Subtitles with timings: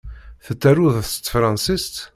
[0.45, 1.95] Tettaruḍ s tefṛansist?